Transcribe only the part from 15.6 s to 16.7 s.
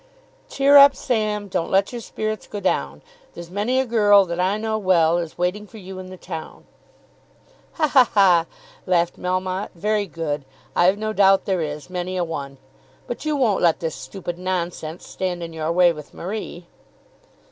way with Marie."